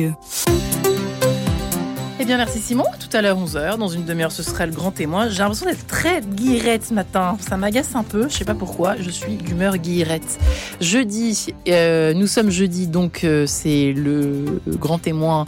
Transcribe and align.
Eh 0.00 0.14
bien, 2.24 2.36
merci 2.36 2.60
Simon. 2.60 2.84
Tout 3.00 3.16
à 3.16 3.20
l'heure, 3.20 3.36
11h. 3.36 3.78
Dans 3.78 3.88
une 3.88 4.04
demi-heure, 4.04 4.30
ce 4.30 4.44
sera 4.44 4.64
le 4.64 4.70
grand 4.70 4.92
témoin. 4.92 5.28
J'ai 5.28 5.40
l'impression 5.40 5.66
d'être 5.66 5.88
très 5.88 6.20
guillerette 6.20 6.86
ce 6.86 6.94
matin. 6.94 7.36
Ça 7.40 7.56
m'agace 7.56 7.96
un 7.96 8.04
peu. 8.04 8.28
Je 8.28 8.36
sais 8.36 8.44
pas 8.44 8.54
pourquoi. 8.54 8.94
Je 8.94 9.10
suis 9.10 9.34
d'humeur 9.34 9.76
guillerette. 9.76 10.38
Jeudi, 10.80 11.52
euh, 11.66 12.14
nous 12.14 12.28
sommes 12.28 12.50
jeudi, 12.50 12.86
donc 12.86 13.24
euh, 13.24 13.44
c'est 13.48 13.92
le 13.92 14.60
grand 14.68 14.98
témoin 14.98 15.46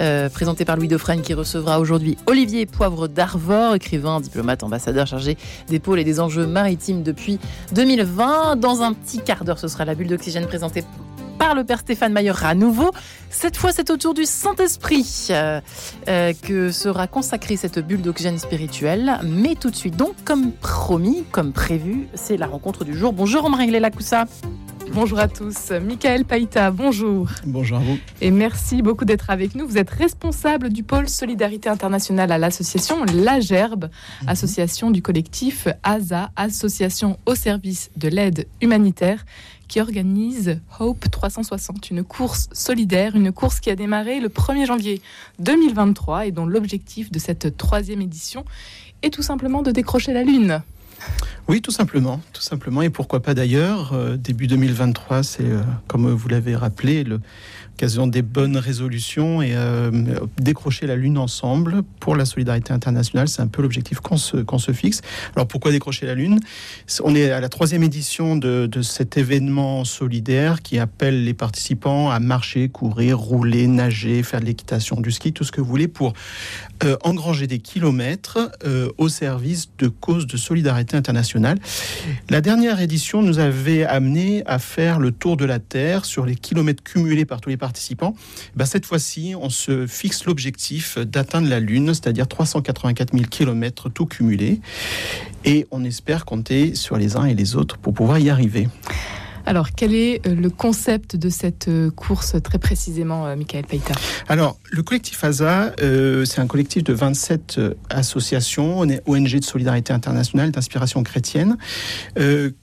euh, 0.00 0.28
présenté 0.28 0.64
par 0.64 0.76
Louis 0.76 0.88
Dauphren 0.88 1.22
qui 1.22 1.32
recevra 1.32 1.78
aujourd'hui 1.78 2.16
Olivier 2.26 2.66
Poivre 2.66 3.06
d'Arvor, 3.06 3.76
écrivain, 3.76 4.20
diplomate, 4.20 4.64
ambassadeur 4.64 5.06
chargé 5.06 5.36
des 5.68 5.78
pôles 5.78 6.00
et 6.00 6.04
des 6.04 6.18
enjeux 6.18 6.48
maritimes 6.48 7.04
depuis 7.04 7.38
2020. 7.76 8.56
Dans 8.56 8.82
un 8.82 8.92
petit 8.92 9.20
quart 9.20 9.44
d'heure, 9.44 9.60
ce 9.60 9.68
sera 9.68 9.84
la 9.84 9.94
bulle 9.94 10.08
d'oxygène 10.08 10.48
présentée 10.48 10.82
le 11.52 11.64
père 11.64 11.80
Stéphane 11.80 12.12
Mayer 12.12 12.32
à 12.42 12.54
nouveau. 12.54 12.90
Cette 13.28 13.56
fois, 13.56 13.72
c'est 13.72 13.90
au 13.90 13.98
tour 13.98 14.14
du 14.14 14.24
Saint-Esprit 14.24 15.26
euh, 15.30 15.60
euh, 16.08 16.32
que 16.40 16.70
sera 16.70 17.06
consacrée 17.06 17.56
cette 17.56 17.80
bulle 17.80 18.00
d'oxygène 18.00 18.38
spirituel. 18.38 19.18
Mais 19.24 19.54
tout 19.56 19.70
de 19.70 19.76
suite, 19.76 19.96
donc, 19.96 20.14
comme 20.24 20.52
promis, 20.52 21.24
comme 21.30 21.52
prévu, 21.52 22.08
c'est 22.14 22.38
la 22.38 22.46
rencontre 22.46 22.84
du 22.84 22.96
jour. 22.96 23.12
Bonjour, 23.12 23.44
Omar 23.44 23.60
Lacoussa. 23.66 24.24
Bonjour 24.92 25.18
à 25.18 25.28
tous. 25.28 25.70
Michael 25.70 26.24
Païta, 26.24 26.70
bonjour. 26.70 27.28
Bonjour 27.46 27.78
à 27.78 27.80
vous. 27.80 27.98
Et 28.20 28.30
merci 28.30 28.82
beaucoup 28.82 29.04
d'être 29.04 29.30
avec 29.30 29.54
nous. 29.54 29.66
Vous 29.66 29.78
êtes 29.78 29.90
responsable 29.90 30.68
du 30.68 30.82
pôle 30.82 31.08
Solidarité 31.08 31.68
internationale 31.68 32.30
à 32.30 32.38
l'association 32.38 33.04
La 33.04 33.40
Gerbe, 33.40 33.90
mhm. 34.22 34.28
association 34.28 34.90
du 34.90 35.02
collectif 35.02 35.68
ASA, 35.82 36.30
association 36.36 37.18
au 37.26 37.34
service 37.34 37.90
de 37.96 38.08
l'aide 38.08 38.46
humanitaire 38.60 39.24
qui 39.68 39.80
organise 39.80 40.60
Hope 40.78 41.10
360, 41.10 41.90
une 41.90 42.04
course 42.04 42.48
solidaire, 42.52 43.16
une 43.16 43.32
course 43.32 43.60
qui 43.60 43.70
a 43.70 43.76
démarré 43.76 44.20
le 44.20 44.28
1er 44.28 44.66
janvier 44.66 45.00
2023 45.38 46.26
et 46.26 46.32
dont 46.32 46.46
l'objectif 46.46 47.10
de 47.10 47.18
cette 47.18 47.56
troisième 47.56 48.02
édition 48.02 48.44
est 49.02 49.10
tout 49.10 49.22
simplement 49.22 49.62
de 49.62 49.70
décrocher 49.70 50.12
la 50.12 50.22
Lune. 50.22 50.62
Oui, 51.46 51.60
tout 51.60 51.70
simplement, 51.70 52.22
tout 52.32 52.40
simplement, 52.40 52.80
et 52.82 52.90
pourquoi 52.90 53.20
pas 53.20 53.34
d'ailleurs. 53.34 53.92
Euh, 53.92 54.16
début 54.16 54.46
2023, 54.46 55.22
c'est, 55.22 55.42
euh, 55.42 55.60
comme 55.88 56.10
vous 56.10 56.28
l'avez 56.28 56.56
rappelé, 56.56 57.04
le, 57.04 57.20
occasion 57.74 58.06
des 58.06 58.22
bonnes 58.22 58.56
résolutions 58.56 59.42
et 59.42 59.52
euh, 59.54 59.90
décrocher 60.38 60.86
la 60.86 60.94
Lune 60.94 61.18
ensemble 61.18 61.82
pour 61.98 62.14
la 62.14 62.24
solidarité 62.24 62.72
internationale. 62.72 63.28
C'est 63.28 63.42
un 63.42 63.48
peu 63.48 63.62
l'objectif 63.62 63.98
qu'on 63.98 64.16
se, 64.16 64.36
qu'on 64.36 64.58
se 64.58 64.72
fixe. 64.72 65.00
Alors 65.34 65.48
pourquoi 65.48 65.72
décrocher 65.72 66.06
la 66.06 66.14
Lune? 66.14 66.38
On 67.02 67.14
est 67.16 67.30
à 67.30 67.40
la 67.40 67.48
troisième 67.48 67.82
édition 67.82 68.36
de, 68.36 68.66
de, 68.66 68.82
cet 68.82 69.18
événement 69.18 69.84
solidaire 69.84 70.62
qui 70.62 70.78
appelle 70.78 71.24
les 71.24 71.34
participants 71.34 72.10
à 72.10 72.20
marcher, 72.20 72.68
courir, 72.68 73.18
rouler, 73.18 73.66
nager, 73.66 74.22
faire 74.22 74.40
de 74.40 74.46
l'équitation, 74.46 75.00
du 75.00 75.10
ski, 75.10 75.32
tout 75.32 75.42
ce 75.42 75.50
que 75.50 75.60
vous 75.60 75.68
voulez 75.68 75.88
pour 75.88 76.12
euh, 76.84 76.96
engranger 77.02 77.46
des 77.46 77.58
kilomètres 77.58 78.50
euh, 78.64 78.88
au 78.98 79.08
service 79.08 79.70
de 79.78 79.88
causes 79.88 80.26
de 80.26 80.36
solidarité 80.36 80.96
internationale. 80.96 81.58
La 82.30 82.40
dernière 82.40 82.80
édition 82.80 83.22
nous 83.22 83.38
avait 83.38 83.84
amené 83.84 84.42
à 84.46 84.58
faire 84.58 84.98
le 85.00 85.10
tour 85.10 85.36
de 85.36 85.44
la 85.44 85.58
Terre 85.58 86.04
sur 86.04 86.24
les 86.24 86.34
kilomètres 86.34 86.82
cumulés 86.82 87.24
par 87.24 87.40
tous 87.40 87.48
les 87.48 87.56
participants. 87.64 88.14
Ben, 88.56 88.66
cette 88.66 88.84
fois-ci, 88.84 89.34
on 89.40 89.48
se 89.48 89.86
fixe 89.86 90.26
l'objectif 90.26 90.98
d'atteindre 90.98 91.48
la 91.48 91.60
Lune, 91.60 91.94
c'est-à-dire 91.94 92.28
384 92.28 93.14
000 93.14 93.24
kilomètres 93.30 93.88
tout 93.88 94.04
cumulé. 94.04 94.60
Et 95.46 95.66
on 95.70 95.82
espère 95.82 96.26
compter 96.26 96.74
sur 96.74 96.98
les 96.98 97.16
uns 97.16 97.24
et 97.24 97.32
les 97.32 97.56
autres 97.56 97.78
pour 97.78 97.94
pouvoir 97.94 98.18
y 98.18 98.28
arriver. 98.28 98.68
Alors, 99.46 99.72
quel 99.72 99.94
est 99.94 100.26
euh, 100.26 100.34
le 100.34 100.48
concept 100.48 101.16
de 101.16 101.28
cette 101.28 101.68
euh, 101.68 101.90
course 101.90 102.36
très 102.42 102.58
précisément, 102.58 103.26
euh, 103.26 103.36
Michael 103.36 103.64
Païta 103.66 103.92
Alors, 104.28 104.58
le 104.70 104.82
collectif 104.82 105.22
ASA, 105.22 105.72
c'est 105.78 106.40
un 106.40 106.46
collectif 106.46 106.82
de 106.82 106.92
27 106.92 107.60
associations, 107.90 108.80
ONG 108.80 109.38
de 109.38 109.44
solidarité 109.44 109.92
internationale, 109.92 110.50
d'inspiration 110.50 111.02
chrétienne, 111.02 111.56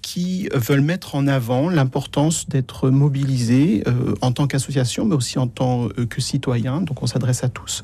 qui 0.02 0.50
veulent 0.54 0.82
mettre 0.82 1.16
en 1.16 1.28
avant 1.28 1.70
l'importance 1.70 2.50
d'être 2.50 2.90
mobilisés 2.90 3.84
en 4.22 4.34
tant 4.34 4.48
qu'association, 4.48 5.06
mais 5.06 5.16
aussi 5.16 5.40
en 5.40 5.48
tant 5.48 5.88
que 5.88 6.22
citoyen. 6.22 6.82
Donc, 6.82 7.02
on 7.02 7.08
s'adresse 7.08 7.44
à 7.44 7.50
tous. 7.50 7.82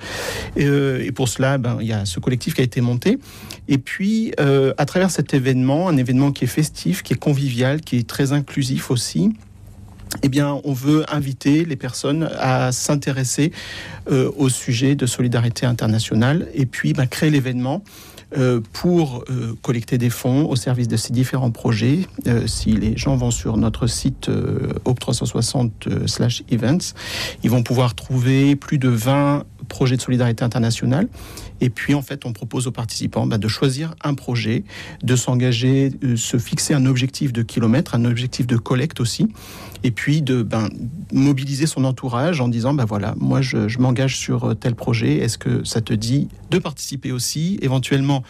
et 0.57 1.11
pour 1.13 1.29
cela, 1.29 1.57
ben, 1.57 1.77
il 1.79 1.87
y 1.87 1.93
a 1.93 2.05
ce 2.05 2.19
collectif 2.19 2.55
qui 2.55 2.61
a 2.61 2.65
été 2.65 2.81
monté. 2.81 3.17
Et 3.69 3.77
puis, 3.77 4.33
à 4.37 4.85
travers 4.85 5.09
cet 5.09 5.33
événement, 5.33 5.87
un 5.87 5.97
événement 5.97 6.31
qui 6.31 6.43
est 6.43 6.47
festif, 6.47 7.01
qui 7.01 7.13
est 7.13 7.19
convivial, 7.19 7.79
qui 7.79 7.97
est 7.97 8.07
très 8.07 8.33
inclusif, 8.33 8.86
aussi, 8.91 9.33
eh 10.23 10.29
bien, 10.29 10.59
on 10.63 10.73
veut 10.73 11.05
inviter 11.11 11.65
les 11.65 11.75
personnes 11.75 12.29
à 12.39 12.71
s'intéresser 12.71 13.51
euh, 14.09 14.31
au 14.37 14.47
sujet 14.49 14.95
de 14.95 15.05
solidarité 15.05 15.65
internationale 15.65 16.47
et 16.53 16.65
puis 16.65 16.93
bah, 16.93 17.07
créer 17.07 17.29
l'événement 17.29 17.83
euh, 18.37 18.61
pour 18.73 19.23
euh, 19.29 19.55
collecter 19.61 19.97
des 19.97 20.09
fonds 20.09 20.49
au 20.49 20.55
service 20.55 20.87
de 20.87 20.95
ces 20.97 21.11
différents 21.13 21.51
projets. 21.51 22.07
si 22.45 22.71
les 22.73 22.97
gens 22.97 23.15
vont 23.15 23.31
sur 23.31 23.57
notre 23.57 23.87
site 23.87 24.29
OP360/events, 24.85 26.93
ils 27.43 27.49
vont 27.49 27.63
pouvoir 27.63 27.95
trouver 27.95 28.55
plus 28.55 28.77
de 28.77 28.89
20 28.89 29.45
projets 29.67 29.97
de 29.97 30.01
solidarité 30.01 30.43
internationale 30.43 31.07
et 31.61 31.69
puis, 31.69 31.93
en 31.93 32.01
fait, 32.01 32.25
on 32.25 32.33
propose 32.33 32.67
aux 32.67 32.71
participants 32.71 33.25
bah, 33.25 33.37
de 33.37 33.47
choisir 33.47 33.95
un 34.03 34.13
projet, 34.13 34.63
de 35.03 35.15
s'engager, 35.15 35.89
de 35.89 36.15
se 36.15 36.37
fixer 36.37 36.73
un 36.73 36.85
objectif 36.85 37.33
de 37.33 37.41
kilomètres, 37.41 37.95
un 37.95 38.05
objectif 38.05 38.47
de 38.47 38.57
collecte 38.57 38.99
aussi, 38.99 39.27
et 39.83 39.91
puis 39.91 40.21
de 40.21 40.43
ben, 40.43 40.69
mobiliser 41.11 41.67
son 41.67 41.83
entourage 41.83 42.41
en 42.41 42.47
disant, 42.47 42.73
ben 42.73 42.85
voilà, 42.85 43.15
moi, 43.17 43.41
je, 43.41 43.77
m'engage 43.79 44.17
sur 44.17 44.55
tel 44.57 44.75
projet. 44.75 45.17
Est-ce 45.17 45.37
que 45.37 45.63
ça 45.63 45.81
te 45.81 45.93
dit 45.93 46.29
de 46.49 46.59
participer 46.59 47.11
aussi, 47.11 47.59
éventuellement 47.61 48.23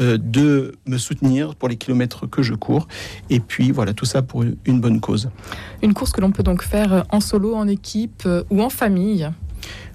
euh, 0.00 0.18
de 0.18 0.76
me 0.86 0.98
soutenir 0.98 1.54
pour 1.54 1.68
les 1.68 1.76
kilomètres 1.76 2.26
que 2.26 2.42
je 2.42 2.54
cours, 2.54 2.88
et 3.30 3.40
puis 3.40 3.70
voilà, 3.70 3.92
tout 3.92 4.04
ça 4.04 4.22
pour 4.22 4.44
une 4.64 4.80
bonne 4.80 5.00
cause. 5.00 5.30
Une 5.82 5.94
course 5.94 6.12
que 6.12 6.20
l'on 6.20 6.32
peut 6.32 6.42
donc 6.42 6.62
faire 6.62 7.04
en 7.10 7.20
solo, 7.20 7.54
en 7.54 7.68
équipe 7.68 8.22
euh, 8.26 8.42
ou 8.50 8.62
en 8.62 8.70
famille. 8.70 9.28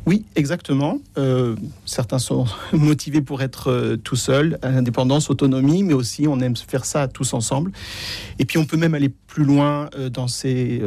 Oui, 0.06 0.26
exactement. 0.36 1.00
Euh, 1.18 1.56
certains 1.86 2.20
sont 2.20 2.46
motivés 2.74 3.22
pour 3.22 3.42
être 3.42 3.72
euh, 3.72 3.96
tout 3.96 4.18
seul, 4.18 4.60
à 4.62 4.70
l'indépendance, 4.70 5.30
autonomie, 5.30 5.84
mais 5.84 5.94
aussi 5.94 6.28
on 6.28 6.42
aime 6.42 6.58
faire 6.58 6.84
ça 6.84 7.08
tous 7.08 7.34
ensemble. 7.34 7.72
Et 8.38 8.44
puis 8.44 8.58
on 8.58 8.66
peut 8.66 8.76
même 8.76 8.96
aller 8.96 9.08
plus 9.08 9.46
loin 9.46 9.90
euh, 9.98 10.10
dans 10.10 10.28
ces, 10.28 10.82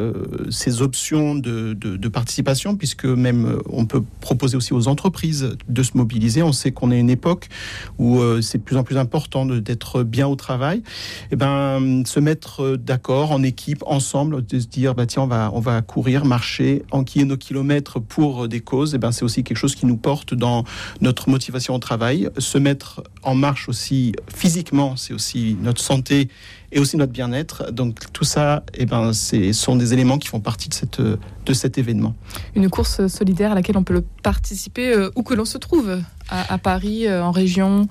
options 0.81 1.33
de, 1.33 2.07
participation, 2.09 2.75
puisque 2.75 3.05
même 3.05 3.59
on 3.69 3.85
peut 3.85 4.03
proposer 4.21 4.55
aussi 4.55 4.73
aux 4.73 4.87
entreprises 4.87 5.57
de 5.67 5.83
se 5.83 5.97
mobiliser. 5.97 6.43
On 6.43 6.51
sait 6.51 6.71
qu'on 6.71 6.91
est 6.91 6.99
une 6.99 7.09
époque 7.09 7.49
où 7.97 8.21
c'est 8.41 8.59
de 8.59 8.63
plus 8.63 8.77
en 8.77 8.83
plus 8.83 8.97
important 8.97 9.45
d'être 9.45 10.03
bien 10.03 10.27
au 10.27 10.35
travail. 10.35 10.79
Et 10.79 10.83
eh 11.31 11.35
ben, 11.35 12.03
se 12.05 12.19
mettre 12.19 12.77
d'accord 12.77 13.31
en 13.31 13.43
équipe, 13.43 13.83
ensemble, 13.85 14.45
de 14.45 14.59
se 14.59 14.67
dire, 14.67 14.95
bah, 14.95 15.05
tiens, 15.05 15.23
on 15.23 15.27
va, 15.27 15.51
on 15.53 15.59
va 15.59 15.81
courir, 15.81 16.23
marcher, 16.25 16.83
enquiller 16.91 17.25
nos 17.25 17.37
kilomètres 17.37 17.99
pour 17.99 18.47
des 18.47 18.61
causes. 18.61 18.93
Et 18.93 18.97
eh 18.97 18.99
ben, 19.07 19.11
c'est 19.11 19.23
aussi 19.23 19.43
quelque 19.43 19.57
chose 19.57 19.75
qui 19.75 19.85
nous 19.85 19.97
porte 19.97 20.33
dans 20.33 20.65
notre 21.01 21.29
motivation 21.29 21.75
au 21.75 21.79
travail. 21.79 22.29
Se 22.37 22.57
mettre 22.57 23.03
en 23.23 23.35
marche 23.35 23.69
aussi 23.69 24.13
physiquement, 24.33 24.95
c'est 24.97 25.13
aussi 25.13 25.57
notre 25.61 25.81
santé 25.81 26.27
et 26.71 26.79
aussi 26.79 26.97
notre 26.97 27.13
bien-être. 27.13 27.71
Donc 27.71 28.11
tout 28.11 28.25
ça, 28.25 28.63
et 28.73 28.81
eh 28.81 28.85
ben, 28.85 29.13
ce 29.13 29.53
sont 29.53 29.75
des 29.75 29.93
éléments 29.93 30.17
qui 30.17 30.27
font 30.27 30.41
partie 30.41 30.67
de, 30.69 30.73
cette, 30.73 31.01
de 31.01 31.53
cet 31.53 31.77
événement. 31.77 32.15
Une 32.55 32.69
course 32.69 33.07
solidaire 33.07 33.53
à 33.53 33.55
laquelle 33.55 33.77
on 33.77 33.83
peut 33.83 34.03
participer 34.23 34.93
euh, 34.93 35.09
où 35.15 35.23
que 35.23 35.33
l'on 35.33 35.45
se 35.45 35.57
trouve, 35.57 36.01
à, 36.29 36.57
Paris, 36.57 37.07
euh, 37.07 37.23
en 37.23 37.31
région 37.31 37.87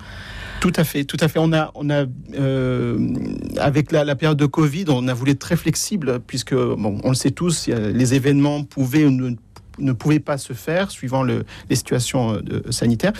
tout 0.59 0.73
à 0.75 0.83
fait, 0.83 1.03
tout 1.03 1.17
à 1.19 1.27
fait. 1.27 1.37
On 1.37 1.53
a, 1.53 1.69
on 1.75 1.87
a 1.91 2.05
euh, 2.33 3.13
avec 3.57 3.91
la, 3.91 4.03
la, 4.03 4.15
période 4.15 4.39
de 4.39 4.47
Covid, 4.47 4.85
on 4.87 5.07
a 5.07 5.13
voulu 5.13 5.33
être 5.33 5.39
très 5.39 5.55
flexible 5.55 6.19
puisque, 6.25 6.55
bon, 6.55 6.99
on 7.03 7.09
le 7.09 7.15
sait 7.15 7.29
tous, 7.29 7.67
les 7.67 8.15
événements 8.15 8.63
pouvaient 8.63 9.05
ou 9.05 9.11
ne 9.11 9.35
ne 9.79 9.91
pouvait 9.91 10.19
pas 10.19 10.37
se 10.37 10.53
faire 10.53 10.91
suivant 10.91 11.23
le, 11.23 11.45
les 11.69 11.75
situations 11.75 12.33
euh, 12.33 12.71
sanitaires, 12.71 13.13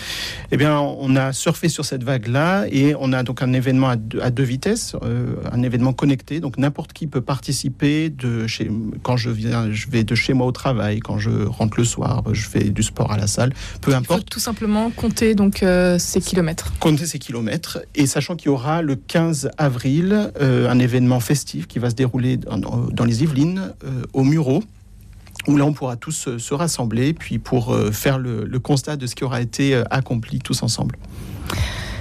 eh 0.50 0.56
bien, 0.56 0.78
on 0.78 1.16
a 1.16 1.32
surfé 1.32 1.68
sur 1.68 1.84
cette 1.84 2.04
vague-là 2.04 2.66
et 2.70 2.94
on 2.98 3.12
a 3.12 3.22
donc 3.22 3.42
un 3.42 3.52
événement 3.52 3.88
à 3.88 3.96
deux, 3.96 4.42
vitesses, 4.42 4.96
euh, 5.02 5.34
un 5.50 5.62
événement 5.62 5.92
connecté. 5.92 6.40
Donc 6.40 6.58
n'importe 6.58 6.92
qui 6.92 7.06
peut 7.06 7.20
participer 7.20 8.10
de 8.10 8.46
chez, 8.46 8.70
quand 9.02 9.16
je 9.16 9.30
viens, 9.30 9.70
je 9.72 9.88
vais 9.88 10.04
de 10.04 10.14
chez 10.14 10.32
moi 10.32 10.46
au 10.46 10.52
travail, 10.52 11.00
quand 11.00 11.18
je 11.18 11.46
rentre 11.46 11.78
le 11.78 11.84
soir, 11.84 12.22
je 12.32 12.46
fais 12.46 12.64
du 12.64 12.82
sport 12.82 13.12
à 13.12 13.16
la 13.16 13.26
salle, 13.26 13.52
peu 13.80 13.94
importe. 13.94 14.20
Il 14.20 14.24
faut 14.24 14.30
tout 14.30 14.40
simplement 14.40 14.90
compter 14.90 15.34
donc 15.34 15.62
euh, 15.62 15.98
ces 15.98 16.20
kilomètres. 16.20 16.72
Compter 16.80 17.06
ces 17.06 17.18
kilomètres 17.18 17.80
et 17.94 18.06
sachant 18.06 18.36
qu'il 18.36 18.46
y 18.46 18.50
aura 18.50 18.82
le 18.82 18.96
15 18.96 19.50
avril 19.58 20.32
un 20.40 20.78
événement 20.78 21.20
festif 21.20 21.66
qui 21.66 21.78
va 21.78 21.90
se 21.90 21.94
dérouler 21.94 22.36
dans, 22.36 22.58
dans 22.58 23.04
les 23.04 23.22
Yvelines 23.22 23.74
au 24.12 24.24
Muro 24.24 24.62
où 25.48 25.56
là 25.56 25.64
on 25.64 25.72
pourra 25.72 25.96
tous 25.96 26.28
euh, 26.28 26.38
se 26.38 26.54
rassembler, 26.54 27.14
puis 27.14 27.38
pour 27.38 27.74
euh, 27.74 27.90
faire 27.90 28.18
le, 28.18 28.46
constat 28.58 28.96
de 28.96 29.06
ce 29.06 29.14
qui 29.14 29.24
aura 29.24 29.40
été 29.40 29.74
euh, 29.74 29.82
accompli 29.90 30.38
tous 30.38 30.62
ensemble. 30.62 30.96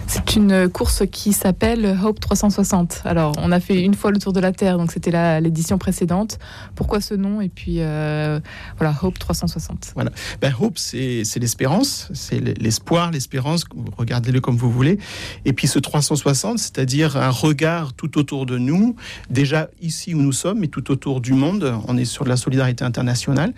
C'est 0.07 0.37
une 0.37 0.69
course 0.69 1.03
qui 1.11 1.33
s'appelle 1.33 1.97
Hope 2.01 2.21
360. 2.21 3.01
Alors, 3.03 3.33
on 3.41 3.51
a 3.51 3.59
fait 3.59 3.81
une 3.83 3.93
fois 3.93 4.11
le 4.11 4.19
tour 4.19 4.31
de 4.31 4.39
la 4.39 4.53
Terre, 4.53 4.77
donc 4.77 4.91
c'était 4.91 5.41
l'édition 5.41 5.77
précédente. 5.77 6.39
Pourquoi 6.75 7.01
ce 7.01 7.13
nom? 7.13 7.41
Et 7.41 7.49
puis, 7.49 7.77
euh, 7.79 8.39
voilà, 8.77 8.95
Hope 9.01 9.19
360. 9.19 9.91
Voilà. 9.95 10.11
Ben, 10.41 10.53
Hope, 10.59 10.77
c'est 10.77 11.23
l'espérance, 11.39 12.09
c'est 12.13 12.39
l'espoir, 12.39 13.11
l'espérance, 13.11 13.65
regardez-le 13.97 14.39
comme 14.39 14.55
vous 14.55 14.71
voulez. 14.71 14.97
Et 15.43 15.51
puis 15.51 15.67
ce 15.67 15.77
360, 15.77 16.57
c'est-à-dire 16.57 17.17
un 17.17 17.29
regard 17.29 17.93
tout 17.93 18.17
autour 18.17 18.45
de 18.45 18.57
nous, 18.57 18.95
déjà 19.29 19.69
ici 19.81 20.13
où 20.13 20.21
nous 20.21 20.31
sommes, 20.31 20.59
mais 20.59 20.67
tout 20.67 20.89
autour 20.89 21.19
du 21.19 21.33
monde. 21.33 21.73
On 21.87 21.97
est 21.97 22.05
sur 22.05 22.23
de 22.23 22.29
la 22.29 22.37
solidarité 22.37 22.85
internationale, 22.85 23.53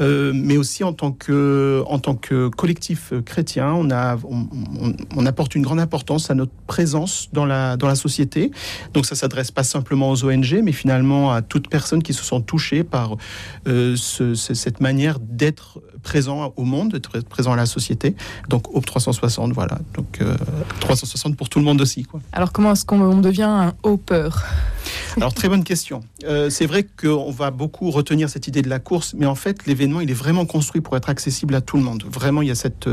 euh, 0.00 0.32
mais 0.32 0.56
aussi 0.56 0.84
en 0.84 0.92
tant 0.92 1.10
que, 1.10 1.82
en 1.86 1.98
tant 1.98 2.14
que 2.14 2.48
collectif 2.48 3.12
chrétien, 3.24 3.72
on, 3.72 3.90
a, 3.90 4.16
on, 5.16 5.26
apporte 5.26 5.54
une 5.54 5.62
grande 5.62 5.80
à 6.30 6.34
notre 6.34 6.52
présence 6.66 7.28
dans 7.32 7.46
la, 7.46 7.76
dans 7.76 7.88
la 7.88 7.94
société. 7.94 8.50
Donc 8.94 9.06
ça 9.06 9.14
s'adresse 9.14 9.50
pas 9.50 9.64
simplement 9.64 10.10
aux 10.10 10.24
ONG, 10.24 10.60
mais 10.62 10.72
finalement 10.72 11.32
à 11.32 11.42
toute 11.42 11.68
personne 11.68 12.02
qui 12.02 12.14
se 12.14 12.24
sont 12.24 12.40
touchées 12.40 12.84
par 12.84 13.16
euh, 13.66 13.96
cette 13.96 14.80
manière 14.80 15.18
d'être 15.20 15.80
présent 16.02 16.52
au 16.56 16.64
monde, 16.64 16.92
d'être 16.92 17.20
présent 17.20 17.52
à 17.52 17.56
la 17.56 17.66
société. 17.66 18.14
Donc 18.48 18.74
Hope 18.74 18.86
360, 18.86 19.52
voilà. 19.52 19.78
Donc 19.94 20.20
360 20.80 21.32
euh, 21.32 21.36
pour 21.36 21.48
tout 21.48 21.58
le 21.58 21.64
monde 21.64 21.80
aussi. 21.80 22.06
Alors 22.32 22.52
comment 22.52 22.72
est-ce 22.72 22.84
qu'on 22.84 23.16
devient 23.20 23.42
un 23.42 23.74
Hopper? 23.82 24.28
Alors 25.20 25.34
très 25.34 25.48
bonne 25.48 25.64
question. 25.64 26.02
Euh, 26.24 26.50
c'est 26.50 26.66
vrai 26.66 26.84
qu'on 26.84 27.30
va 27.30 27.50
beaucoup 27.50 27.90
retenir 27.90 28.28
cette 28.30 28.48
idée 28.48 28.62
de 28.62 28.68
la 28.68 28.78
course, 28.78 29.14
mais 29.16 29.26
en 29.26 29.34
fait 29.34 29.66
l'événement 29.66 30.00
il 30.00 30.10
est 30.10 30.14
vraiment 30.14 30.46
construit 30.46 30.80
pour 30.80 30.96
être 30.96 31.08
accessible 31.08 31.54
à 31.54 31.60
tout 31.60 31.76
le 31.76 31.82
monde. 31.82 32.04
Vraiment 32.10 32.42
il 32.42 32.48
y 32.48 32.50
a 32.50 32.54
cette 32.54 32.88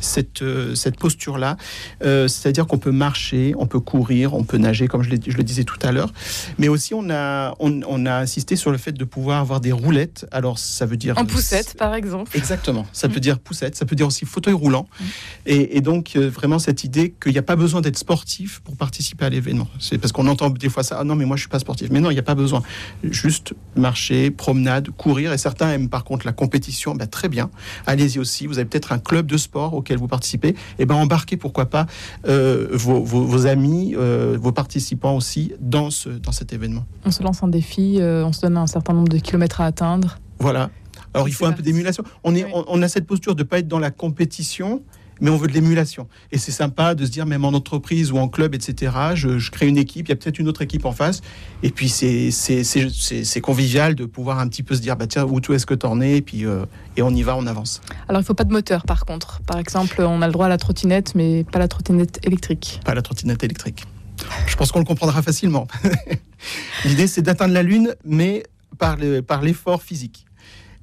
cette 0.00 0.44
cette 0.74 0.98
posture 0.98 1.38
là, 1.38 1.56
c'est-à-dire 2.00 2.66
qu'on 2.66 2.78
peut 2.78 2.92
marcher, 2.92 3.54
on 3.58 3.66
peut 3.66 3.80
courir, 3.80 4.34
on 4.34 4.44
peut 4.44 4.58
nager 4.58 4.88
comme 4.88 5.02
je, 5.02 5.10
je 5.26 5.36
le 5.36 5.42
disais 5.42 5.64
tout 5.64 5.78
à 5.82 5.92
l'heure, 5.92 6.12
mais 6.58 6.68
aussi 6.68 6.94
on 6.94 7.10
a 7.10 7.54
on, 7.58 7.80
on, 7.86 8.06
a 8.06 8.14
insisté 8.14 8.56
sur 8.56 8.70
le 8.70 8.78
fait 8.78 8.92
de 8.92 9.04
pouvoir 9.04 9.40
avoir 9.40 9.60
des 9.60 9.72
roulettes. 9.72 10.26
Alors 10.30 10.58
ça 10.58 10.86
veut 10.86 10.96
dire 10.96 11.18
en 11.18 11.24
poussette 11.24 11.76
par 11.76 11.94
exemple. 11.94 12.36
Exactement. 12.36 12.86
Ça 12.92 13.08
peut 13.08 13.16
mm. 13.16 13.20
dire 13.20 13.38
poussette, 13.38 13.76
ça 13.76 13.86
peut 13.86 13.96
dire 13.96 14.06
aussi 14.06 14.24
fauteuil 14.24 14.54
roulant. 14.54 14.86
Mm. 15.00 15.04
Et, 15.46 15.80
donc, 15.80 16.12
euh, 16.16 16.28
vraiment, 16.28 16.58
cette 16.58 16.84
idée 16.84 17.14
qu'il 17.20 17.32
n'y 17.32 17.38
a 17.38 17.42
pas 17.42 17.56
besoin 17.56 17.80
d'être 17.80 17.98
sportif 17.98 18.60
pour 18.60 18.76
participer 18.76 19.24
à 19.24 19.28
l'événement. 19.28 19.68
C'est 19.78 19.98
parce 19.98 20.12
qu'on 20.12 20.26
entend 20.26 20.50
des 20.50 20.68
fois 20.68 20.82
ça, 20.82 20.98
ah 21.00 21.04
non, 21.04 21.14
mais 21.14 21.24
moi, 21.24 21.36
je 21.36 21.42
suis 21.42 21.48
pas 21.48 21.58
Mais 21.90 22.00
non, 22.00 22.10
il 22.10 22.14
n'y 22.14 22.20
a 22.20 22.24
pas 22.24 22.34
besoin. 22.34 22.62
Juste 23.02 23.54
marcher, 23.76 24.30
promenade, 24.30 24.90
courir. 24.90 25.32
Et 25.32 25.38
certains 25.38 25.72
aiment 25.72 25.88
par 25.88 26.04
contre 26.04 26.26
la 26.26 26.32
compétition. 26.32 26.94
Ben, 26.94 27.06
très 27.06 27.28
bien. 27.28 27.50
Allez-y 27.86 28.18
aussi. 28.18 28.46
Vous 28.46 28.58
avez 28.58 28.68
peut-être 28.68 28.92
un 28.92 28.98
club 28.98 29.26
de 29.26 29.36
sport 29.36 29.74
auquel 29.74 29.98
vous 29.98 30.08
participez. 30.08 30.48
Et 30.48 30.56
eh 30.80 30.86
ben, 30.86 30.94
embarquez, 30.94 31.36
pourquoi 31.36 31.66
pas, 31.66 31.86
euh, 32.26 32.68
vos, 32.72 33.46
amis, 33.46 33.94
euh, 33.96 34.36
vos 34.40 34.52
participants 34.52 35.16
aussi 35.16 35.52
dans, 35.60 35.90
ce, 35.90 36.08
dans 36.08 36.32
cet 36.32 36.52
événement. 36.52 36.84
On 37.04 37.10
se 37.10 37.22
lance 37.22 37.42
un 37.42 37.48
défi, 37.48 37.98
on 38.00 38.32
se 38.32 38.40
donne 38.40 38.56
un 38.56 38.66
certain 38.66 38.92
nombre 38.92 39.08
de 39.08 39.18
kilomètres 39.18 39.60
à 39.60 39.66
atteindre. 39.66 40.18
Voilà. 40.38 40.70
Alors 41.14 41.28
il 41.28 41.32
faut 41.32 41.46
un 41.46 41.52
peu 41.52 41.62
d'émulation. 41.62 42.04
On, 42.24 42.34
est, 42.34 42.44
on, 42.52 42.82
a 42.82 42.88
cette 42.88 43.06
posture 43.06 43.36
de 43.36 43.42
ne 43.42 43.48
pas 43.48 43.60
être 43.60 43.68
dans 43.68 43.78
la 43.78 43.92
compétition, 43.92 44.82
mais 45.20 45.30
on 45.30 45.36
veut 45.36 45.48
de 45.48 45.52
l'émulation. 45.52 46.08
Et 46.32 46.38
c'est 46.38 46.52
sympa 46.52 46.94
de 46.94 47.04
se 47.04 47.10
dire, 47.10 47.26
même 47.26 47.44
en 47.44 47.48
entreprise 47.48 48.12
ou 48.12 48.18
en 48.18 48.28
club, 48.28 48.54
etc., 48.54 48.92
je, 49.14 49.50
crée 49.50 49.66
une 49.66 49.78
équipe, 49.78 50.06
il 50.08 50.10
y 50.10 50.12
a 50.12 50.16
peut-être 50.16 50.38
une 50.38 50.48
autre 50.48 50.62
équipe 50.62 50.84
en 50.84 50.92
face. 50.92 51.20
Et 51.62 51.70
puis 51.70 51.88
c'est 51.88 53.40
convivial 53.40 53.94
de 53.94 54.04
pouvoir 54.04 54.38
un 54.38 54.48
petit 54.48 54.62
peu 54.62 54.74
se 54.74 54.80
dire, 54.80 54.96
bah, 54.96 55.06
tiens, 55.06 55.24
où 55.24 55.40
est-ce 55.52 55.66
que 55.66 55.74
tu 55.74 55.86
en 55.86 56.00
es? 56.00 56.18
Et, 56.18 56.22
puis, 56.22 56.46
euh, 56.46 56.64
et 56.96 57.02
on 57.02 57.10
y 57.10 57.22
va, 57.22 57.36
on 57.36 57.46
avance. 57.46 57.80
Alors 58.08 58.20
il 58.20 58.24
ne 58.24 58.26
faut 58.26 58.34
pas 58.34 58.44
de 58.44 58.52
moteur 58.52 58.84
par 58.84 59.04
contre. 59.04 59.40
Par 59.42 59.58
exemple, 59.58 60.00
on 60.02 60.22
a 60.22 60.26
le 60.26 60.32
droit 60.32 60.46
à 60.46 60.48
la 60.48 60.58
trottinette, 60.58 61.14
mais 61.14 61.44
pas 61.44 61.58
la 61.58 61.68
trottinette 61.68 62.20
électrique. 62.24 62.80
Pas 62.84 62.94
la 62.94 63.02
trottinette 63.02 63.42
électrique. 63.42 63.84
Je 64.46 64.56
pense 64.56 64.72
qu'on 64.72 64.78
le 64.78 64.84
comprendra 64.84 65.22
facilement. 65.22 65.66
L'idée, 66.84 67.06
c'est 67.06 67.22
d'atteindre 67.22 67.54
la 67.54 67.62
Lune, 67.62 67.94
mais 68.04 68.44
par 68.78 68.96
l'effort 69.42 69.82
physique 69.82 70.26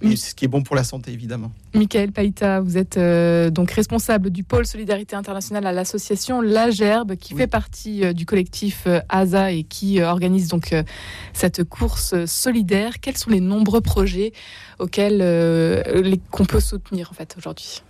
et 0.01 0.15
ce 0.15 0.33
qui 0.35 0.45
est 0.45 0.47
bon 0.47 0.63
pour 0.63 0.75
la 0.75 0.83
santé, 0.83 1.11
évidemment. 1.11 1.51
Michael 1.73 2.11
Païta, 2.11 2.59
vous 2.59 2.77
êtes 2.77 2.97
euh, 2.97 3.49
donc 3.49 3.71
responsable 3.71 4.29
du 4.29 4.43
pôle 4.43 4.65
Solidarité 4.65 5.15
Internationale 5.15 5.65
à 5.65 5.71
l'association 5.71 6.41
La 6.41 6.71
Gerbe, 6.71 7.15
qui 7.15 7.35
fait 7.35 7.47
partie 7.47 8.03
euh, 8.03 8.13
du 8.13 8.25
collectif 8.25 8.83
euh, 8.87 8.99
ASA 9.09 9.51
et 9.51 9.63
qui 9.63 10.01
organise 10.01 10.47
donc 10.47 10.75
cette 11.33 11.63
course 11.63 12.25
solidaire. 12.25 12.99
Quels 12.99 13.17
sont 13.17 13.29
les 13.29 13.41
nombreux 13.41 13.81
projets 13.81 14.33
auxquels 14.79 15.19
qu'on 16.31 16.45
peut 16.45 16.59
soutenir 16.59 17.09
en 17.11 17.13
fait 17.13 17.35
aujourd'hui? 17.37 17.81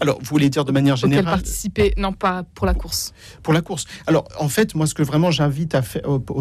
Alors, 0.00 0.18
vous 0.18 0.26
voulez 0.26 0.50
dire 0.50 0.64
de 0.64 0.72
manière 0.72 0.96
générale 0.96 1.24
participer, 1.24 1.92
non 1.96 2.12
pas 2.12 2.44
pour 2.54 2.66
la 2.66 2.74
course. 2.74 3.12
Pour 3.42 3.52
la 3.52 3.60
course. 3.60 3.84
Alors, 4.06 4.26
en 4.38 4.48
fait, 4.48 4.74
moi, 4.74 4.86
ce 4.86 4.94
que 4.94 5.02
vraiment 5.02 5.30
j'invite 5.30 5.76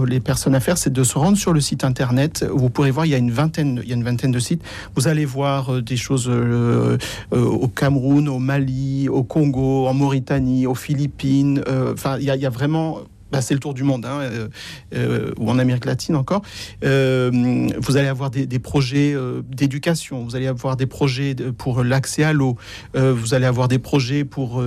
les 0.08 0.20
personnes 0.20 0.56
à 0.56 0.60
faire, 0.60 0.78
c'est 0.78 0.94
de 0.94 1.04
se 1.04 1.18
rendre 1.18 1.38
sur 1.38 1.54
le 1.54 1.62
site 1.62 1.84
internet. 1.84 2.46
Vous 2.52 2.70
pourrez 2.70 2.92
voir, 2.92 3.06
il 3.06 3.10
y 3.10 3.16
a 3.16 3.18
une 3.18 3.32
vingtaine, 3.32 3.82
il 3.84 3.90
y 3.90 3.94
a 3.94 3.96
une 3.96 4.04
vingtaine 4.04 4.32
de 4.32 4.40
sites. 4.40 4.64
Vous 4.96 5.08
allez 5.08 5.26
voir 5.26 5.74
euh, 5.74 5.82
des 5.82 5.98
choses 5.98 6.30
euh, 6.30 6.98
euh, 7.34 7.44
au 7.44 7.68
Cameroun, 7.68 8.28
au 8.28 8.40
Mali, 8.40 9.10
au 9.10 9.24
Congo, 9.24 9.88
en 9.88 9.94
Mauritanie, 9.94 10.66
aux 10.66 10.76
Philippines. 10.76 11.64
Enfin, 11.94 12.18
il 12.20 12.26
y 12.26 12.46
a 12.46 12.50
vraiment 12.50 13.00
bah, 13.32 13.42
c'est 13.42 13.54
le 13.54 13.60
tour 13.60 13.74
du 13.74 13.84
monde, 13.84 14.06
hein, 14.06 14.20
euh, 14.22 14.48
euh, 14.96 15.32
ou 15.38 15.50
en 15.50 15.60
Amérique 15.60 15.86
latine 15.86 16.16
encore. 16.16 16.42
Euh, 16.84 17.70
vous 17.78 17.98
allez 17.98 18.08
avoir 18.08 18.30
des, 18.32 18.48
projets 18.60 19.16
d'éducation, 19.48 20.24
vous 20.24 20.36
allez 20.36 20.48
avoir 20.48 20.76
des 20.76 20.86
projets 20.86 21.36
pour 21.58 21.84
l'accès 21.84 22.24
à 22.24 22.34
l'eau, 22.34 22.58
vous 22.94 23.34
allez 23.34 23.46
avoir 23.46 23.68
des 23.68 23.80
projets 23.80 24.26
pour 24.26 24.62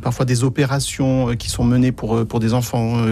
parfois 0.00 0.24
des 0.24 0.44
opérations 0.44 1.34
qui 1.36 1.50
sont 1.50 1.64
menées 1.64 1.90
pour, 1.90 2.24
pour 2.26 2.38
des 2.38 2.54
enfants, 2.54 3.04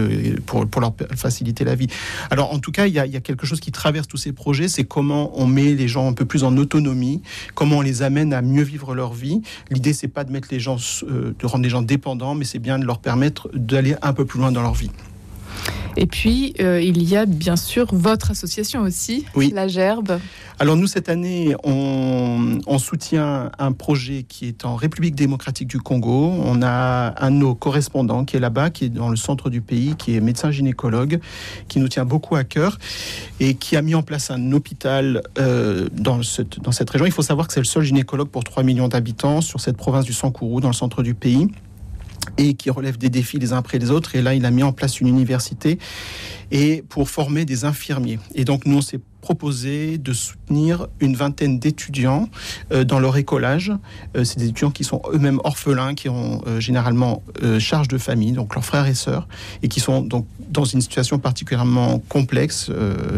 pour, 0.45 0.65
pour 0.67 0.81
leur 0.81 0.93
faciliter 1.15 1.65
la 1.65 1.75
vie. 1.75 1.87
Alors 2.29 2.53
en 2.53 2.59
tout 2.59 2.71
cas, 2.71 2.87
il 2.87 2.93
y 2.93 2.99
a, 2.99 3.05
y 3.05 3.17
a 3.17 3.19
quelque 3.19 3.45
chose 3.45 3.59
qui 3.59 3.71
traverse 3.71 4.07
tous 4.07 4.17
ces 4.17 4.31
projets, 4.31 4.67
c'est 4.67 4.85
comment 4.85 5.31
on 5.39 5.47
met 5.47 5.73
les 5.73 5.87
gens 5.87 6.07
un 6.07 6.13
peu 6.13 6.25
plus 6.25 6.43
en 6.43 6.55
autonomie, 6.57 7.21
comment 7.53 7.77
on 7.77 7.81
les 7.81 8.03
amène 8.03 8.33
à 8.33 8.41
mieux 8.41 8.63
vivre 8.63 8.95
leur 8.95 9.13
vie. 9.13 9.41
L'idée, 9.69 9.93
c'est 9.93 10.07
pas 10.07 10.23
de 10.23 10.31
mettre 10.31 10.47
les 10.51 10.59
gens, 10.59 10.77
de 11.03 11.45
rendre 11.45 11.63
les 11.63 11.69
gens 11.69 11.81
dépendants, 11.81 12.35
mais 12.35 12.45
c'est 12.45 12.59
bien 12.59 12.79
de 12.79 12.85
leur 12.85 12.99
permettre 12.99 13.49
d'aller 13.53 13.95
un 14.01 14.13
peu 14.13 14.25
plus 14.25 14.39
loin 14.39 14.51
dans 14.51 14.61
leur 14.61 14.73
vie. 14.73 14.90
Et 15.97 16.05
puis, 16.05 16.53
euh, 16.59 16.81
il 16.81 17.03
y 17.03 17.17
a 17.17 17.25
bien 17.25 17.55
sûr 17.55 17.87
votre 17.91 18.31
association 18.31 18.81
aussi, 18.81 19.25
la 19.35 19.67
Gerbe. 19.67 20.19
Alors 20.59 20.75
nous, 20.75 20.87
cette 20.87 21.09
année, 21.09 21.55
on, 21.63 22.77
soutient 22.77 23.51
un 23.59 23.71
projet 23.73 24.23
qui 24.23 24.47
est 24.47 24.65
en 24.65 24.75
République 24.75 25.15
démocratique 25.15 25.67
du 25.67 25.79
Congo. 25.79 26.33
On 26.43 26.61
a 26.61 27.13
un 27.23 27.31
de 27.31 27.35
nos 27.35 27.55
correspondants 27.55 28.25
qui 28.25 28.37
est 28.37 28.39
là-bas, 28.39 28.69
qui 28.69 28.85
est 28.85 28.89
dans 28.89 29.09
le 29.09 29.15
centre 29.15 29.49
du 29.49 29.61
pays, 29.61 29.95
qui 29.95 30.15
est 30.15 30.19
médecin 30.19 30.49
gynécologue, 30.49 31.19
qui 31.67 31.79
nous 31.79 31.87
tient 31.87 32.05
beaucoup 32.05 32.35
à 32.35 32.43
cœur 32.43 32.79
et 33.39 33.55
qui 33.55 33.75
a 33.75 33.81
mis 33.81 33.95
en 33.95 34.01
place 34.01 34.31
un 34.31 34.51
hôpital 34.51 35.21
euh, 35.37 35.89
dans, 35.93 36.23
cette, 36.23 36.59
dans 36.59 36.71
cette 36.71 36.89
région. 36.89 37.05
Il 37.05 37.11
faut 37.11 37.21
savoir 37.21 37.47
que 37.47 37.53
c'est 37.53 37.59
le 37.59 37.65
seul 37.65 37.83
gynécologue 37.83 38.29
pour 38.29 38.43
3 38.43 38.63
millions 38.63 38.87
d'habitants 38.87 39.41
sur 39.41 39.59
cette 39.59 39.77
province 39.77 40.05
du 40.05 40.13
Sankourou, 40.13 40.61
dans 40.61 40.69
le 40.69 40.73
centre 40.73 41.03
du 41.03 41.13
pays 41.13 41.49
et 42.37 42.53
qui 42.53 42.69
relève 42.69 42.97
des 42.97 43.09
défis 43.09 43.39
les 43.39 43.53
uns 43.53 43.57
après 43.57 43.79
les 43.79 43.91
autres. 43.91 44.15
Et 44.15 44.21
là, 44.21 44.33
il 44.33 44.45
a 44.45 44.51
mis 44.51 44.63
en 44.63 44.73
place 44.73 44.99
une 44.99 45.07
université 45.07 45.79
et 46.51 46.83
pour 46.87 47.09
former 47.09 47.45
des 47.45 47.65
infirmiers. 47.65 48.19
Et 48.35 48.45
donc, 48.45 48.65
nous, 48.65 48.77
on 48.77 48.81
s'est 48.81 48.99
proposé 49.21 49.97
de 49.97 50.13
soutenir 50.13 50.87
une 50.99 51.15
vingtaine 51.15 51.59
d'étudiants 51.59 52.27
euh, 52.71 52.83
dans 52.83 52.99
leur 52.99 53.15
écolage. 53.17 53.71
Euh, 54.17 54.23
c'est 54.23 54.39
des 54.39 54.45
étudiants 54.45 54.71
qui 54.71 54.83
sont 54.83 55.01
eux-mêmes 55.13 55.39
orphelins, 55.43 55.93
qui 55.93 56.09
ont 56.09 56.41
euh, 56.47 56.59
généralement 56.59 57.23
charge 57.59 57.87
de 57.87 57.97
famille, 57.97 58.31
donc 58.31 58.55
leurs 58.55 58.65
frères 58.65 58.87
et 58.87 58.93
sœurs, 58.93 59.27
et 59.61 59.67
qui 59.67 59.79
sont 59.79 60.01
donc 60.01 60.25
dans 60.49 60.65
une 60.65 60.81
situation 60.81 61.19
particulièrement 61.19 61.99
complexe, 62.09 62.69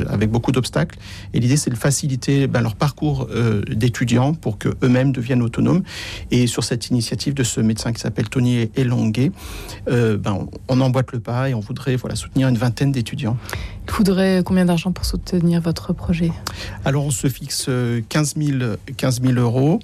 avec 0.07 0.29
beaucoup 0.29 0.51
d'obstacles. 0.51 0.97
Et 1.33 1.39
l'idée, 1.39 1.57
c'est 1.57 1.69
de 1.69 1.75
faciliter 1.75 2.47
ben, 2.47 2.61
leur 2.61 2.75
parcours 2.75 3.27
d'étudiants 3.69 4.33
pour 4.33 4.57
qu'eux-mêmes 4.57 5.11
deviennent 5.11 5.41
autonomes. 5.41 5.83
Et 6.31 6.47
sur 6.47 6.63
cette 6.63 6.89
initiative 6.89 7.33
de 7.33 7.43
ce 7.43 7.59
médecin 7.59 7.93
qui 7.93 8.01
s'appelle 8.01 8.29
Tony 8.29 8.69
Elonguet, 8.75 9.31
ben, 9.87 10.47
on 10.67 10.81
emboîte 10.81 11.11
le 11.11 11.19
pas 11.19 11.49
et 11.49 11.53
on 11.53 11.59
voudrait 11.59 11.97
soutenir 12.15 12.47
une 12.47 12.57
vingtaine 12.57 12.91
d'étudiants. 12.91 13.37
Il 13.85 13.91
faudrait 13.91 14.41
combien 14.45 14.65
d'argent 14.65 14.91
pour 14.91 15.05
soutenir 15.05 15.61
votre 15.61 15.92
projet 15.93 16.31
Alors 16.85 17.05
on 17.05 17.11
se 17.11 17.27
fixe 17.27 17.69
15 18.09 18.35
000, 18.37 18.75
15 18.97 19.21
000 19.21 19.33
euros. 19.33 19.79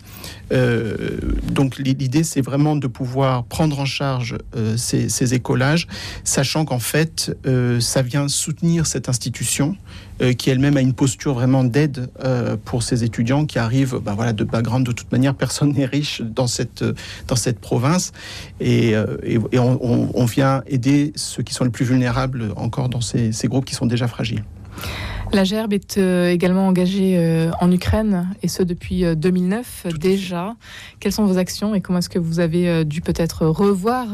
Euh, 0.51 1.17
donc 1.51 1.77
l'idée 1.77 2.23
c'est 2.23 2.41
vraiment 2.41 2.75
de 2.75 2.87
pouvoir 2.87 3.43
prendre 3.43 3.79
en 3.79 3.85
charge 3.85 4.35
euh, 4.55 4.77
ces, 4.77 5.33
écolages, 5.33 5.87
sachant 6.23 6.65
qu'en 6.65 6.79
fait 6.79 7.35
euh, 7.45 7.79
ça 7.79 8.01
vient 8.01 8.27
soutenir 8.27 8.87
cette 8.87 9.09
institution 9.09 9.75
qui 10.37 10.49
elle-même 10.49 10.75
a 10.75 10.81
une 10.81 10.91
posture 10.91 11.33
vraiment 11.33 11.63
d'aide 11.63 12.09
pour 12.65 12.83
ces 12.83 13.05
étudiants 13.05 13.45
qui 13.45 13.57
arrivent 13.57 13.99
ben 14.03 14.15
voilà, 14.15 14.33
de 14.33 14.43
background 14.43 14.85
de 14.85 14.91
toute 14.91 15.09
manière. 15.13 15.33
Personne 15.33 15.71
n'est 15.77 15.85
riche 15.85 16.21
dans 16.21 16.47
cette, 16.47 16.83
dans 17.27 17.37
cette 17.37 17.59
province 17.59 18.11
et, 18.59 18.95
on, 19.53 20.25
vient 20.25 20.61
aider 20.67 21.13
ceux 21.15 21.41
qui 21.41 21.53
sont 21.53 21.63
les 21.63 21.69
plus 21.69 21.85
vulnérables 21.85 22.51
encore 22.57 22.89
dans 22.89 22.99
ces, 22.99 23.31
ces 23.31 23.47
groupes 23.47 23.63
qui 23.63 23.75
sont 23.75 23.85
déjà 23.85 24.09
fragiles. 24.09 24.43
La 25.31 25.43
Gerbe 25.43 25.73
est 25.73 25.99
euh, 25.99 26.31
également 26.31 26.67
engagée 26.67 27.15
euh, 27.15 27.51
en 27.61 27.71
Ukraine, 27.71 28.33
et 28.41 28.47
ce 28.47 28.63
depuis 28.63 29.03
2009 29.15 29.83
euh, 29.85 29.91
déjà. 29.91 30.55
Quelles 30.99 31.11
sont 31.11 31.25
vos 31.25 31.37
actions 31.37 31.75
et 31.75 31.81
comment 31.81 31.99
est-ce 31.99 32.09
que 32.09 32.17
vous 32.17 32.39
avez 32.39 32.83
dû 32.83 33.01
peut-être 33.01 33.45
revoir 33.45 34.07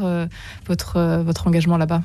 votre, 0.66 1.22
votre 1.22 1.46
engagement 1.46 1.78
là-bas? 1.78 2.02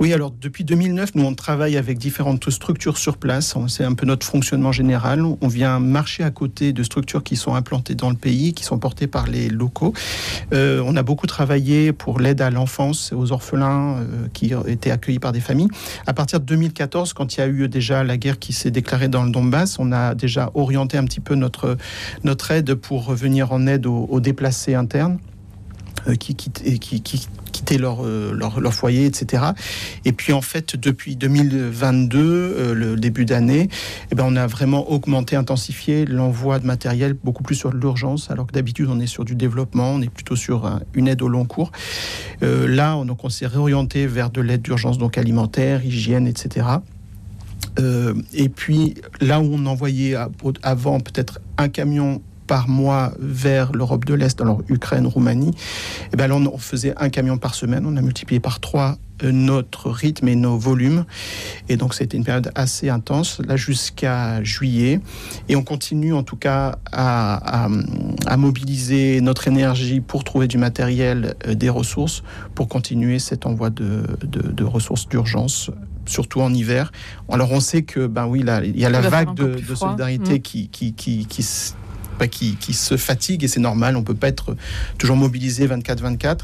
Oui, 0.00 0.12
alors 0.12 0.30
depuis 0.30 0.64
2009, 0.64 1.14
nous 1.14 1.24
on 1.24 1.34
travaille 1.34 1.76
avec 1.76 1.98
différentes 1.98 2.50
structures 2.50 2.98
sur 2.98 3.16
place. 3.16 3.54
C'est 3.68 3.84
un 3.84 3.94
peu 3.94 4.06
notre 4.06 4.26
fonctionnement 4.26 4.72
général. 4.72 5.22
On 5.24 5.48
vient 5.48 5.78
marcher 5.78 6.22
à 6.22 6.30
côté 6.30 6.72
de 6.72 6.82
structures 6.82 7.22
qui 7.22 7.36
sont 7.36 7.54
implantées 7.54 7.94
dans 7.94 8.10
le 8.10 8.16
pays, 8.16 8.52
qui 8.52 8.64
sont 8.64 8.78
portées 8.78 9.06
par 9.06 9.26
les 9.26 9.48
locaux. 9.48 9.94
on 10.52 10.96
a 10.96 11.02
beaucoup 11.02 11.26
travaillé 11.26 11.92
pour 11.92 12.20
l'aide 12.20 12.40
à 12.40 12.50
l'enfance, 12.50 13.12
aux 13.12 13.32
orphelins 13.32 14.06
qui 14.32 14.52
étaient 14.66 14.90
accueillis 14.90 15.18
par 15.18 15.32
des 15.32 15.40
familles. 15.40 15.68
À 16.06 16.12
partir 16.12 16.40
de 16.40 16.44
2014, 16.44 17.12
quand 17.12 17.36
il 17.36 17.40
y 17.40 17.42
a 17.42 17.48
eu 17.48 17.68
déjà 17.68 18.04
la 18.04 18.16
guerre 18.16 18.38
qui 18.38 18.52
s'est 18.52 18.70
déclarée 18.70 19.08
dans 19.08 19.24
le 19.24 19.30
Donbass, 19.30 19.78
on 19.78 19.92
a 19.92 20.14
déjà 20.14 20.50
orienté 20.54 20.98
un 20.98 21.04
petit 21.04 21.20
peu 21.20 21.34
notre, 21.34 21.76
notre 22.24 22.50
aide 22.50 22.74
pour 22.74 23.12
venir 23.12 23.52
en 23.52 23.66
aide 23.66 23.86
aux, 23.86 24.20
déplacés 24.20 24.74
internes 24.74 25.18
euh, 26.08 26.14
qui, 26.14 26.34
qui, 26.34 26.78
qui 26.78 27.28
quitter 27.66 27.78
leur, 27.78 28.04
euh, 28.04 28.32
leur, 28.32 28.60
leur, 28.60 28.72
foyer, 28.72 29.06
etc. 29.06 29.42
Et 30.04 30.12
puis 30.12 30.32
en 30.32 30.40
fait, 30.40 30.76
depuis 30.76 31.16
2022, 31.16 32.18
euh, 32.18 32.74
le 32.74 32.96
début 32.96 33.24
d'année, 33.24 33.68
eh 34.10 34.14
ben, 34.14 34.24
on 34.26 34.36
a 34.36 34.46
vraiment 34.46 34.90
augmenté, 34.90 35.34
intensifié 35.34 36.04
l'envoi 36.04 36.58
de 36.60 36.66
matériel 36.66 37.14
beaucoup 37.24 37.42
plus 37.42 37.56
sur 37.56 37.72
l'urgence, 37.72 38.30
alors 38.30 38.46
que 38.46 38.52
d'habitude 38.52 38.88
on 38.88 39.00
est 39.00 39.06
sur 39.06 39.24
du 39.24 39.34
développement, 39.34 39.90
on 39.90 40.02
est 40.02 40.10
plutôt 40.10 40.36
sur 40.36 40.78
une 40.94 41.08
aide 41.08 41.22
au 41.22 41.28
long 41.28 41.44
cours. 41.44 41.72
là, 42.40 42.96
on, 42.96 43.06
on 43.20 43.28
s'est 43.28 43.46
réorienté 43.46 44.06
vers 44.06 44.30
de 44.30 44.40
l'aide 44.40 44.62
d'urgence, 44.62 44.98
donc 44.98 45.18
alimentaire, 45.18 45.84
hygiène, 45.84 46.26
etc. 46.26 46.66
Euh, 47.78 48.14
et 48.32 48.48
puis 48.48 48.94
là 49.20 49.40
où 49.40 49.50
on 49.52 49.66
envoyait 49.66 50.16
avant 50.62 51.00
peut-être 51.00 51.40
un 51.58 51.68
camion 51.68 52.22
par 52.46 52.68
mois 52.68 53.12
vers 53.18 53.72
l'Europe 53.72 54.04
de 54.04 54.14
l'Est, 54.14 54.40
alors 54.40 54.62
Ukraine, 54.68 55.06
Roumanie, 55.06 55.50
et 55.50 56.08
eh 56.14 56.16
là 56.16 56.34
on 56.34 56.58
faisait 56.58 56.94
un 56.96 57.08
camion 57.08 57.38
par 57.38 57.54
semaine. 57.54 57.84
On 57.86 57.96
a 57.96 58.02
multiplié 58.02 58.40
par 58.40 58.60
trois 58.60 58.98
euh, 59.22 59.32
notre 59.32 59.90
rythme 59.90 60.28
et 60.28 60.36
nos 60.36 60.58
volumes. 60.58 61.06
Et 61.70 61.78
donc, 61.78 61.94
c'était 61.94 62.18
une 62.18 62.24
période 62.24 62.50
assez 62.54 62.90
intense, 62.90 63.40
là 63.46 63.56
jusqu'à 63.56 64.42
juillet. 64.42 65.00
Et 65.48 65.56
on 65.56 65.62
continue 65.62 66.12
en 66.12 66.22
tout 66.22 66.36
cas 66.36 66.76
à, 66.92 67.68
à, 68.26 68.36
mobiliser 68.36 69.20
notre 69.22 69.48
énergie 69.48 70.00
pour 70.00 70.22
trouver 70.22 70.48
du 70.48 70.58
matériel, 70.58 71.34
euh, 71.46 71.54
des 71.54 71.70
ressources, 71.70 72.22
pour 72.54 72.68
continuer 72.68 73.18
cet 73.18 73.46
envoi 73.46 73.70
de, 73.70 74.02
de, 74.22 74.50
de 74.50 74.64
ressources 74.64 75.08
d'urgence 75.08 75.70
surtout 76.04 76.40
en 76.40 76.54
hiver. 76.54 76.92
Alors 77.28 77.50
on 77.50 77.58
sait 77.58 77.82
que 77.82 78.06
ben 78.06 78.26
oui, 78.26 78.42
là, 78.42 78.62
il 78.64 78.78
y 78.78 78.84
a 78.84 78.90
la 78.90 79.00
vague 79.00 79.34
de, 79.34 79.56
solidarité 79.74 80.38
mmh. 80.38 80.42
qui, 80.42 80.68
qui, 80.68 80.92
qui, 80.92 81.26
qui 81.26 81.42
qui, 82.24 82.56
qui, 82.56 82.72
se 82.72 82.96
fatigue 82.96 83.44
et 83.44 83.48
c'est 83.48 83.60
normal, 83.60 83.96
on 83.96 84.02
peut 84.02 84.14
pas 84.14 84.28
être 84.28 84.56
toujours 84.98 85.16
mobilisé 85.16 85.66
24-24. 85.66 86.40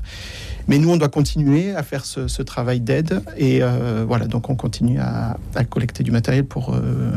Mais 0.69 0.79
nous, 0.79 0.91
on 0.91 0.97
doit 0.97 1.09
continuer 1.09 1.75
à 1.75 1.83
faire 1.83 2.05
ce, 2.05 2.29
ce 2.29 2.43
travail 2.43 2.81
d'aide 2.81 3.23
et 3.37 3.63
euh, 3.63 4.05
voilà, 4.07 4.27
donc 4.27 4.49
on 4.49 4.55
continue 4.55 5.01
à, 5.01 5.37
à, 5.55 5.65
collecter 5.65 6.05
du 6.05 6.11
matériel 6.11 6.45
pour, 6.45 6.75
euh, 6.75 7.11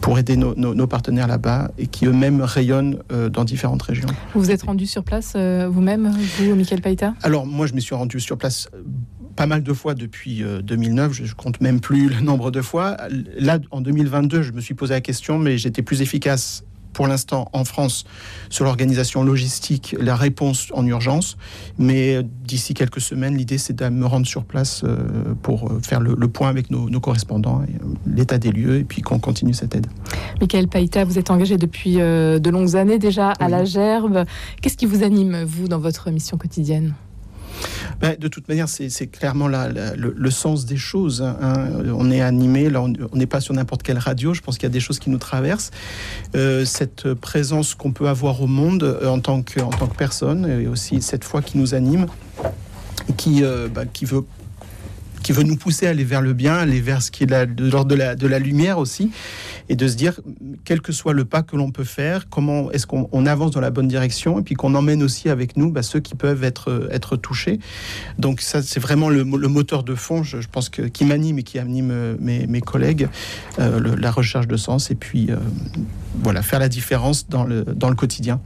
pour 0.00 0.18
aider 0.18 0.36
nos, 0.36 0.54
nos, 0.56 0.74
nos 0.74 0.86
partenaires 0.86 1.28
là-bas 1.28 1.70
et 1.78 1.86
qui 1.86 2.06
eux-mêmes 2.06 2.40
rayonnent 2.40 2.98
euh, 3.12 3.28
dans 3.28 3.44
différentes 3.44 3.82
régions. 3.82 4.08
Vous 4.34 4.40
vous 4.40 4.50
êtes 4.50 4.62
rendu 4.62 4.86
sur 4.86 5.04
place 5.04 5.36
vous-même, 5.36 6.12
vous, 6.38 6.54
Michael 6.54 6.80
Païta? 6.80 7.14
Alors 7.22 7.46
moi, 7.46 7.66
je 7.66 7.74
me 7.74 7.80
suis 7.80 7.94
rendu 7.94 8.18
sur 8.20 8.36
place 8.36 8.68
pas 9.36 9.46
mal 9.46 9.62
de 9.62 9.72
fois 9.72 9.94
depuis 9.94 10.42
2009, 10.64 11.12
je, 11.12 11.34
compte 11.34 11.60
même 11.60 11.80
plus 11.80 12.08
le 12.08 12.20
nombre 12.20 12.50
de 12.50 12.60
fois. 12.60 12.96
Là, 13.36 13.58
en 13.70 13.80
2022, 13.80 14.42
je 14.42 14.52
me 14.52 14.60
suis 14.60 14.74
posé 14.74 14.94
la 14.94 15.00
question, 15.00 15.38
mais 15.38 15.58
j'étais 15.58 15.82
plus 15.82 16.02
efficace 16.02 16.64
pour 16.98 17.06
l'instant 17.06 17.48
en 17.52 17.64
France 17.64 18.04
sur 18.50 18.64
l'organisation 18.64 19.22
logistique, 19.22 19.94
la 20.00 20.16
réponse 20.16 20.66
en 20.74 20.84
urgence. 20.84 21.36
Mais 21.78 22.24
d'ici 22.44 22.74
quelques 22.74 23.00
semaines, 23.00 23.36
l'idée 23.36 23.56
c'est 23.56 23.72
de 23.72 23.88
me 23.88 24.04
rendre 24.04 24.26
sur 24.26 24.44
place 24.44 24.82
euh, 24.82 24.96
pour 25.40 25.70
euh, 25.70 25.78
faire 25.80 26.00
le, 26.00 26.16
point 26.26 26.48
avec 26.48 26.72
nos, 26.72 26.88
correspondants, 26.98 27.60
euh, 27.60 27.66
l'état 28.04 28.38
des 28.38 28.50
lieux, 28.50 28.80
et 28.80 28.84
puis 28.84 29.00
qu'on 29.00 29.20
continue 29.20 29.54
cette 29.54 29.76
aide. 29.76 29.86
Michael 30.40 30.66
Païta, 30.66 31.04
vous 31.04 31.20
êtes 31.20 31.30
engagé 31.30 31.56
depuis 31.56 31.98
de 31.98 32.50
longues 32.50 32.74
années 32.74 32.98
déjà 32.98 33.30
à 33.30 33.48
la 33.48 33.64
Gerbe. 33.64 34.24
Qu'est-ce 34.60 34.76
qui 34.76 34.86
vous 34.86 35.04
anime, 35.04 35.44
vous, 35.44 35.68
dans 35.68 35.78
votre 35.78 36.10
mission 36.10 36.36
quotidienne? 36.36 36.94
Ben, 38.00 38.16
de 38.18 38.28
toute 38.28 38.48
manière, 38.48 38.68
c'est 38.68 39.06
clairement 39.08 39.48
le, 39.48 40.30
sens 40.30 40.66
des 40.66 40.76
choses. 40.76 41.22
Hein. 41.22 41.68
On 41.92 42.10
est 42.10 42.20
animé, 42.20 42.70
on 42.76 42.92
n'est 43.12 43.26
pas 43.26 43.40
sur 43.40 43.54
n'importe 43.54 43.82
quelle 43.82 43.98
radio. 43.98 44.34
Je 44.34 44.40
pense 44.40 44.56
qu'il 44.56 44.64
y 44.64 44.70
a 44.70 44.72
des 44.72 44.80
choses 44.80 44.98
qui 44.98 45.10
nous 45.10 45.18
traversent. 45.18 45.70
Euh, 46.36 46.64
cette 46.64 47.12
présence 47.14 47.74
qu'on 47.74 47.92
peut 47.92 48.08
avoir 48.08 48.40
au 48.40 48.46
monde 48.46 48.84
euh, 48.84 49.08
en, 49.08 49.20
tant 49.20 49.42
que, 49.42 49.60
personne, 49.96 50.48
et 50.48 50.66
aussi 50.68 51.02
cette 51.02 51.24
foi 51.24 51.42
qui 51.42 51.58
nous 51.58 51.74
anime, 51.74 52.06
qui, 53.16 53.42
euh, 53.42 53.68
ben, 53.68 53.86
qui 53.92 54.04
veut 54.04 54.24
qui 55.28 55.32
veut 55.32 55.42
nous 55.42 55.56
pousser 55.56 55.86
à 55.86 55.90
aller 55.90 56.04
vers 56.04 56.22
le 56.22 56.32
bien, 56.32 56.54
aller 56.54 56.80
vers 56.80 57.02
ce 57.02 57.10
qui 57.10 57.22
est 57.22 57.26
de 57.26 57.94
la, 57.94 58.14
de 58.14 58.26
la 58.26 58.38
lumière 58.38 58.78
aussi, 58.78 59.10
et 59.68 59.76
de 59.76 59.86
se 59.86 59.94
dire, 59.94 60.18
quel 60.64 60.80
que 60.80 60.90
soit 60.90 61.12
le 61.12 61.26
pas 61.26 61.42
que 61.42 61.54
l'on 61.54 61.70
peut 61.70 61.84
faire, 61.84 62.30
comment 62.30 62.72
est-ce 62.72 62.86
qu'on 62.86 63.26
avance 63.26 63.50
dans 63.50 63.60
la 63.60 63.68
bonne 63.68 63.88
direction, 63.88 64.38
et 64.38 64.42
puis 64.42 64.54
qu'on 64.54 64.74
emmène 64.74 65.02
aussi 65.02 65.28
avec 65.28 65.58
nous 65.58 65.70
bah, 65.70 65.82
ceux 65.82 66.00
qui 66.00 66.14
peuvent 66.14 66.44
être, 66.44 66.88
être 66.90 67.18
touchés. 67.18 67.60
Donc 68.18 68.40
ça, 68.40 68.62
c'est 68.62 68.80
vraiment 68.80 69.10
le, 69.10 69.22
moteur 69.24 69.82
de 69.82 69.94
fond, 69.94 70.22
je, 70.22 70.38
pense, 70.50 70.70
que, 70.70 70.80
qui 70.80 71.04
m'anime 71.04 71.38
et 71.40 71.42
qui 71.42 71.58
anime 71.58 71.90
euh, 71.90 72.16
mes, 72.18 72.60
collègues, 72.62 73.06
euh, 73.58 73.96
la 73.98 74.10
recherche 74.10 74.48
de 74.48 74.56
sens, 74.56 74.90
et 74.90 74.94
puis 74.94 75.26
euh, 75.28 75.36
voilà, 76.22 76.40
faire 76.40 76.58
la 76.58 76.70
différence 76.70 77.28
dans 77.28 77.44
le 77.44 77.94
quotidien. 77.94 78.40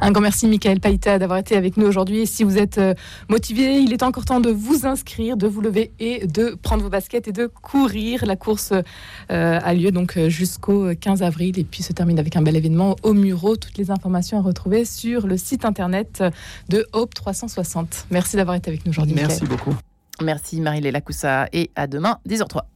Un 0.00 0.10
grand 0.12 0.22
merci, 0.22 0.46
Michael 0.46 0.80
Païta, 0.80 1.18
d'avoir 1.18 1.38
été 1.38 1.56
avec 1.56 1.76
nous 1.76 1.86
aujourd'hui. 1.86 2.20
Et 2.20 2.26
si 2.26 2.44
vous 2.44 2.58
êtes 2.58 2.80
motivé, 3.28 3.78
il 3.78 3.92
est 3.92 4.02
encore 4.02 4.24
temps 4.24 4.40
de 4.40 4.50
vous 4.50 4.86
inscrire, 4.86 5.36
de 5.36 5.46
vous 5.46 5.60
lever 5.60 5.92
et 5.98 6.26
de 6.26 6.56
prendre 6.60 6.82
vos 6.82 6.88
baskets 6.90 7.28
et 7.28 7.32
de 7.32 7.46
courir. 7.46 8.24
La 8.26 8.36
course 8.36 8.72
euh, 8.72 9.60
a 9.62 9.74
lieu 9.74 9.90
donc 9.90 10.16
euh, 10.16 10.28
jusqu'au 10.28 10.94
15 10.94 11.22
avril 11.22 11.58
et 11.58 11.64
puis 11.64 11.82
se 11.82 11.92
termine 11.92 12.18
avec 12.18 12.36
un 12.36 12.42
bel 12.42 12.56
événement 12.56 12.96
au 13.02 13.12
Muro. 13.12 13.56
Toutes 13.56 13.78
les 13.78 13.90
informations 13.90 14.38
à 14.38 14.42
retrouver 14.42 14.84
sur 14.84 15.26
le 15.26 15.36
site 15.36 15.64
internet 15.64 16.22
de 16.68 16.86
Hope 16.92 17.14
360. 17.14 18.06
Merci 18.10 18.36
d'avoir 18.36 18.56
été 18.56 18.70
avec 18.70 18.84
nous 18.84 18.90
aujourd'hui. 18.90 19.14
Merci 19.14 19.44
beaucoup. 19.44 19.74
Merci 20.22 20.60
Marie-Léla 20.60 21.00
Coussa 21.00 21.46
et 21.52 21.70
à 21.76 21.86
demain 21.86 22.18
10h03. 22.28 22.75